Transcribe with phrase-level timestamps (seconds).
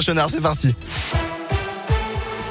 [0.00, 0.74] Chenard, c'est parti.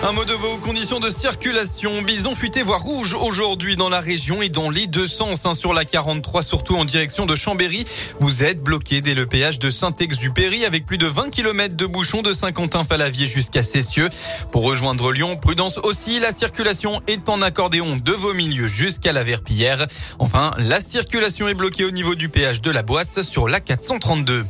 [0.06, 2.02] Un mot de vos conditions de circulation.
[2.02, 5.46] Bison futé voire rouge aujourd'hui dans la région et dans les deux sens.
[5.46, 7.86] Hein, sur la 43, surtout en direction de Chambéry.
[8.20, 12.22] Vous êtes bloqué dès le péage de Saint-Exupéry avec plus de 20 km de bouchons
[12.22, 14.10] de Saint-Quentin-Falavier jusqu'à Cessieux.
[14.52, 16.20] Pour rejoindre Lyon, prudence aussi.
[16.20, 19.88] La circulation est en accordéon de vos milieux jusqu'à la Verpillière.
[20.20, 24.44] Enfin, la circulation est bloquée au niveau du péage de la Boisse sur la 432.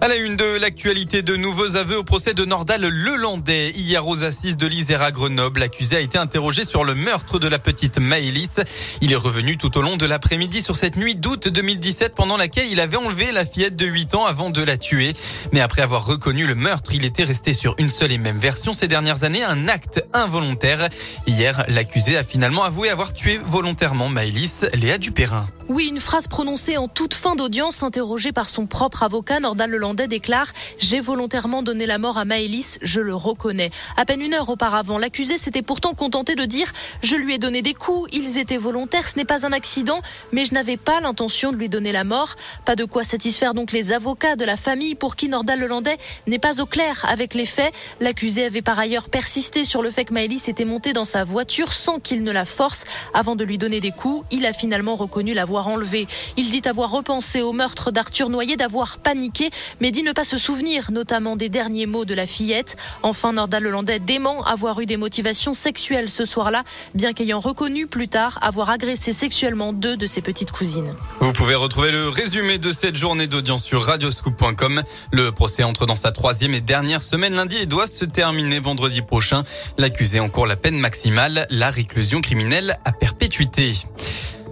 [0.00, 3.72] À la une de l'actualité, de nouveaux aveux au procès de Nordal Lelandais.
[3.74, 7.48] Hier aux assises de l'Isère à Grenoble, l'accusé a été interrogé sur le meurtre de
[7.48, 8.60] la petite Maëlys.
[9.00, 12.68] Il est revenu tout au long de l'après-midi sur cette nuit d'août 2017 pendant laquelle
[12.68, 15.14] il avait enlevé la fillette de 8 ans avant de la tuer.
[15.50, 18.72] Mais après avoir reconnu le meurtre, il était resté sur une seule et même version
[18.72, 20.88] ces dernières années, un acte involontaire.
[21.26, 25.48] Hier, l'accusé a finalement avoué avoir tué volontairement Maëlys, Léa Dupérin.
[25.68, 29.87] Oui, une phrase prononcée en toute fin d'audience, interrogée par son propre avocat, Nordal Lelandais
[29.94, 33.70] déclare J'ai volontairement donné la mort à Maëlys, je le reconnais.
[33.96, 37.62] À peine une heure auparavant, l'accusé s'était pourtant contenté de dire Je lui ai donné
[37.62, 40.00] des coups, ils étaient volontaires, ce n'est pas un accident,
[40.32, 42.36] mais je n'avais pas l'intention de lui donner la mort.
[42.64, 46.38] Pas de quoi satisfaire donc les avocats de la famille pour qui Nordal Lelandais n'est
[46.38, 47.72] pas au clair avec les faits.
[48.00, 51.72] L'accusé avait par ailleurs persisté sur le fait que Maëlys était montée dans sa voiture
[51.72, 52.84] sans qu'il ne la force.
[53.14, 56.06] Avant de lui donner des coups, il a finalement reconnu l'avoir enlevé.
[56.36, 60.38] Il dit avoir repensé au meurtre d'Arthur Noyer, d'avoir paniqué, mais dit ne pas se
[60.38, 62.76] souvenir notamment des derniers mots de la fillette.
[63.02, 68.08] Enfin, Nordal Lelandais dément avoir eu des motivations sexuelles ce soir-là, bien qu'ayant reconnu plus
[68.08, 70.94] tard avoir agressé sexuellement deux de ses petites cousines.
[71.20, 74.82] Vous pouvez retrouver le résumé de cette journée d'audience sur radioscoop.com.
[75.12, 79.02] Le procès entre dans sa troisième et dernière semaine lundi et doit se terminer vendredi
[79.02, 79.42] prochain.
[79.76, 83.74] L'accusé encourt la peine maximale, la réclusion criminelle à perpétuité.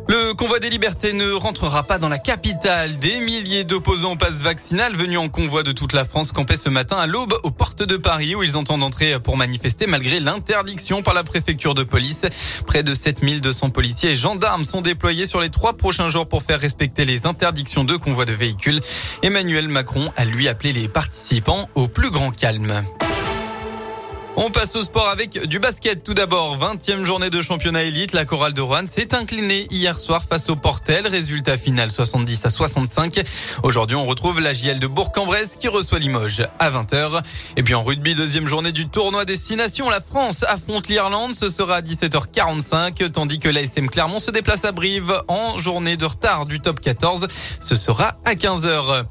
[0.08, 2.98] Le convoi des libertés ne rentrera pas dans la capitale.
[2.98, 6.68] Des milliers d'opposants au passe vaccinal venus en convoi de toute la France campaient ce
[6.68, 11.02] matin à l'aube aux portes de Paris où ils entendent entrer pour manifester malgré l'interdiction
[11.02, 12.24] par la préfecture de police.
[12.66, 16.60] Près de 7200 policiers et gendarmes sont déployés sur les trois prochains jours pour faire
[16.60, 18.80] respecter les interdictions de convoi de véhicules.
[19.22, 22.84] Emmanuel Macron a lui appelé les participants au plus grand calme.
[24.38, 26.58] On passe au sport avec du basket tout d'abord.
[26.58, 28.12] 20e journée de championnat élite.
[28.12, 31.06] La chorale de Rouen s'est inclinée hier soir face au Portel.
[31.06, 33.22] Résultat final 70 à 65.
[33.62, 37.22] Aujourd'hui, on retrouve la JL de Bourg-en-Bresse qui reçoit Limoges à 20h.
[37.56, 39.88] Et puis en rugby, deuxième journée du tournoi Destination.
[39.88, 41.34] La France affronte l'Irlande.
[41.34, 43.10] Ce sera à 17h45.
[43.12, 47.26] Tandis que l'ASM Clermont se déplace à Brive en journée de retard du top 14.
[47.62, 49.06] Ce sera à 15h.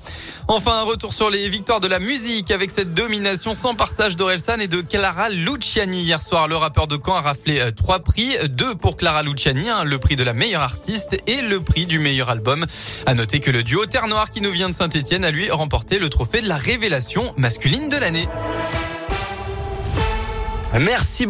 [0.47, 4.59] Enfin, un retour sur les victoires de la musique avec cette domination sans partage d'Orelsan
[4.59, 6.01] et de Clara Luciani.
[6.01, 9.69] Hier soir, le rappeur de Caen a raflé euh, trois prix, deux pour Clara Luciani,
[9.69, 12.65] hein, le prix de la meilleure artiste et le prix du meilleur album.
[13.05, 15.99] À noter que le duo Terre Noire qui nous vient de Saint-Etienne a lui remporté
[15.99, 18.27] le trophée de la révélation masculine de l'année.
[20.81, 21.23] Merci